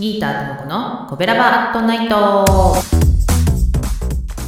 [0.00, 2.74] ギーターともこのコベラバアットナイト。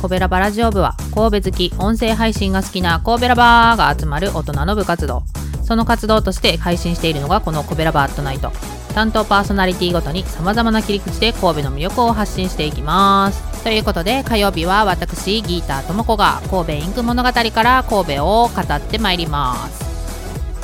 [0.00, 5.24] コベラバラジオ部は神戸好き音声配信が好きなコベラバーが集まる大人の部活動。
[5.62, 8.50] その活動として配信しているのがこのコベラバアットナイト。
[8.94, 13.62] 担当パーソナリティごとに様々な切り口で神戸の魅力を発信していきます。
[13.62, 19.92] ということで火曜日は私ギーターともこが神戸インク物語から神戸を語ってまいります。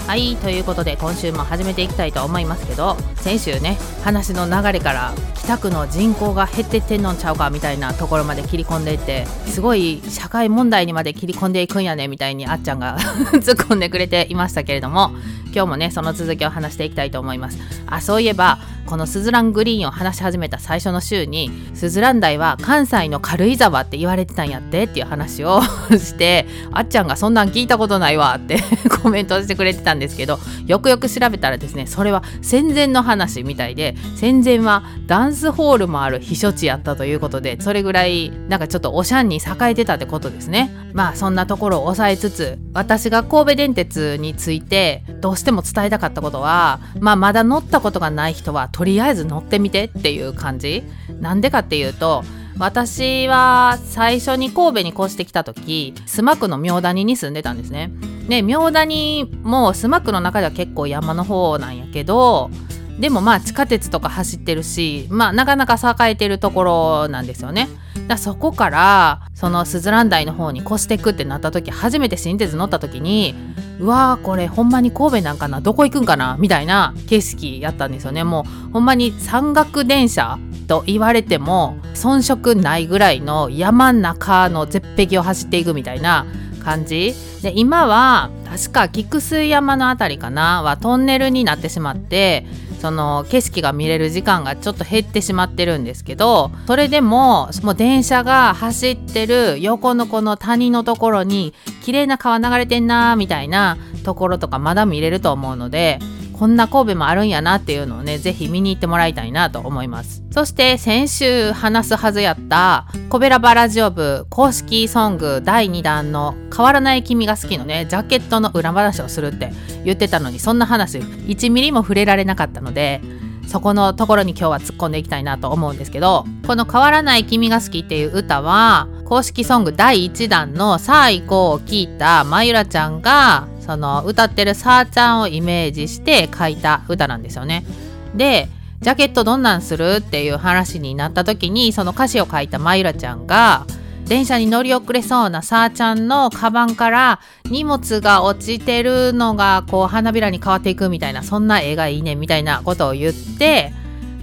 [0.09, 12.99] はいということで今週も始めていきたいと思いますけど先週ね話の流れから北区の人口が減ってってんのんちゃうかみたいなところまで切り込んでいってすごい社会問題にまで切り込んでいくんやねみたいにあっちゃんが
[13.33, 15.13] 突っ込んでくれていましたけれども
[15.47, 17.59] 今日もねその続きを話していきたいと思います。
[17.87, 28.59] あそういえばこのスズラングリーンを話し始めた最初の週にスズラン台は関西の軽井沢って言われてたんやってっていう話をして あっちゃんがそんなん聞いたことないわって
[29.03, 50.85] コメントしてくれてたんですけどよくよく調べたらですねそれは戦前の話みたいで戦前はダンスホールもある避暑地やったということでそれぐらいなんかちょっとおしゃんに栄えてたってことですねまあそんなところを抑えつつ私が神戸電鉄についてどうしても伝えたかったことはまあまだ乗ったことがない人はとりあえず乗ってみてっていう感じ
[51.21, 52.23] なんでかっていうと
[52.59, 57.93] 私は最初に神戸に越してきた時須磨区の明谷に住んでたんですね。
[58.29, 62.51] で明谷も須磨区の中では結構山の方なんやけど
[62.99, 67.69] でもまあ地下鉄とか走ってるしまあなかなか栄えてるところなんですよね。
[68.09, 73.35] だそこからそのスズラン台の方に越していくってなった時初めて新鉄乗った時に
[73.79, 80.39] うわーこれほんまに神戸なんかなどこ行くんかなみたいな景色やったんですよねもうほんまに山岳電車
[80.69, 86.27] と言われても遜色ないぐらいの山ん中の絶壁を走っていくみたいな
[86.65, 92.47] 感じで今は確か菊水山の辺りかなはトンネルになってしまって
[92.81, 105.99] その景色が見れる時間がちょっと減ってしまってるんですけどそれでももう電車が走ってる横のこの谷のところに綺麗な川流れてんなーみたいなところとかまだ見れると思うので
[106.39, 110.23] こんな神戸もあるんやなっていうのをね、ぜひ見に行ってもらいたいなと思います。
[110.31, 119.51] そして先週話すはずやったコベラバラジオ部公式ソング第2弾の変わらない君が好きのね、ジャケットの裏話をするって
[119.85, 123.01] 言ってたのに、そんな話1ミリも触れられなかったので、
[123.49, 137.67] そこのところに今日は突っ込んでいきたいなと思うんですけど、この変わらない君が好きっていう歌は、公式ソング第1弾のさあ行こうを聞いたまゆらちゃんがその歌ってるさーちゃんをイメージして書いた歌なんですよね。
[138.15, 138.49] で
[138.81, 143.67] ジャケットどんなんするっていう話になった時にその歌詞を書いたまゆらちゃんが
[144.07, 147.21] 電車に乗り遅れそうなさーちゃんのカバンから
[147.51, 153.75] 荷物が落ちてるのがこう花びらに変わっていくみたいなそんな絵がいいねみたいなことを言って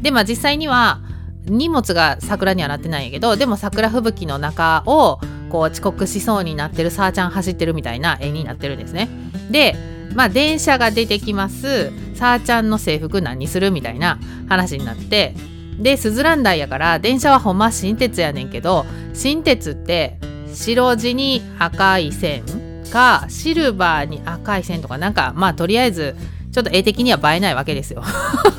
[0.01, 1.01] でまあ実際には
[1.45, 5.19] 荷物が桜にはなってないんやけどでも桜吹雪の中を
[5.55, 9.07] こう遅刻しそうになってるさーちゃん走ってるみたいな絵になってるんですね。
[9.49, 9.73] で
[10.13, 15.33] まあ電車が出てきますさーちゃんの制服何するみたいな話になって
[15.79, 20.17] でスズラン台やから電車はほんま新鉄やねんけど新鉄って
[20.53, 22.43] 白地に赤い線
[22.91, 26.17] かシルバーに赤い線とかなんかまあとりあえず
[26.55, 28.01] ちょっと絵的には映えないわけですよ。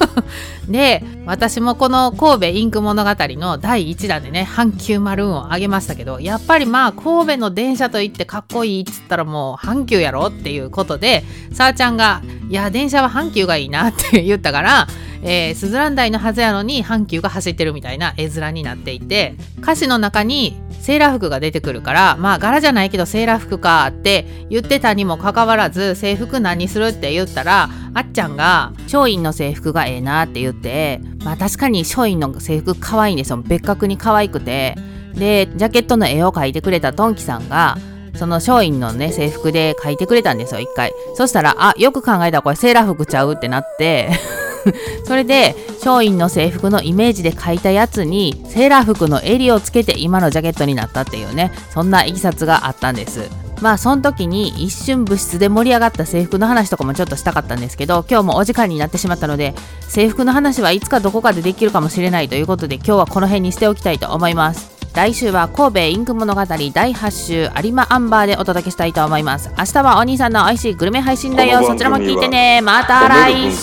[0.68, 11.24] で私もこの神戸インク物語の第1弾でね阪急マルーンをあげましたけどやっぱりまあ神戸の電車といってかっこいいっつったらもう阪急やろっていうことで
[11.54, 12.20] さあちゃんが
[12.50, 14.88] 「いや電車は阪急がいいな」って言ったから
[15.28, 33.38] えー、スズラン台のはずやのに阪急が走ってるみたいな絵面になっていて歌詞の中にセーラー服が出てくるからまあ柄じゃないけどセーラー服かって言ってたにもかかわらず制服何するって言ったらあっちゃんが松陰の制服がええなって言ってまあ確かに松陰の制服可愛いんですよ。
[33.38, 34.76] 別格に可愛くて。
[35.14, 37.78] でジャケットの絵を描いてくれたトンキさんが
[38.14, 40.92] その松陰のね制服で描いてくれたんですよ一回。
[41.14, 44.10] そしたらあよく考えたらこれセーラー服ちゃうってなって。
[45.04, 53.28] それで松陰の制服のイメージで描いたやつにセーラー服の襟をつけて今のジャケットになったっていうねそんないきさつがあったんです。
[53.62, 59.54] まあその時に一瞬物質で盛り上がった制服の話とかもちょっとしたかったんですけど今日もお時間になってしまったので
[59.88, 64.75] 制服の話はいつかどこかでできるかもしれないということで今日はこの辺にしておきたいと思います。
[64.96, 73.62] 来週は神戸インク物語第8週有馬アンバーでお届けしたいと思います明日はお兄さんの美味しいグルメ配信だよそちらも聞いてねまた来週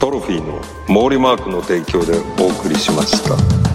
[0.00, 3.71] トロフィーの毛利マークの提供でお送りしました。